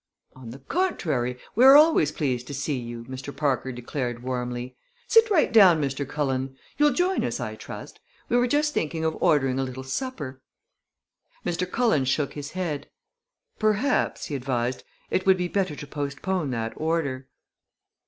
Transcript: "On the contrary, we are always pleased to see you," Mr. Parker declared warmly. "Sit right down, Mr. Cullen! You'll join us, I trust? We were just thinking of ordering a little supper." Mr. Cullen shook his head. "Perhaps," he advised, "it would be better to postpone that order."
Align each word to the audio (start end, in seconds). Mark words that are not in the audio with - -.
"On 0.35 0.49
the 0.49 0.57
contrary, 0.57 1.37
we 1.53 1.63
are 1.63 1.75
always 1.77 2.11
pleased 2.11 2.47
to 2.47 2.55
see 2.55 2.75
you," 2.79 3.03
Mr. 3.03 3.35
Parker 3.37 3.71
declared 3.71 4.23
warmly. 4.23 4.75
"Sit 5.07 5.29
right 5.29 5.53
down, 5.53 5.79
Mr. 5.79 6.09
Cullen! 6.09 6.57
You'll 6.79 6.91
join 6.93 7.23
us, 7.23 7.39
I 7.39 7.53
trust? 7.53 7.99
We 8.27 8.37
were 8.37 8.47
just 8.47 8.73
thinking 8.73 9.05
of 9.05 9.15
ordering 9.21 9.59
a 9.59 9.63
little 9.63 9.83
supper." 9.83 10.41
Mr. 11.45 11.69
Cullen 11.69 12.05
shook 12.05 12.33
his 12.33 12.53
head. 12.53 12.89
"Perhaps," 13.59 14.25
he 14.25 14.33
advised, 14.33 14.83
"it 15.11 15.27
would 15.27 15.37
be 15.37 15.47
better 15.47 15.75
to 15.75 15.85
postpone 15.85 16.49
that 16.49 16.73
order." 16.77 17.27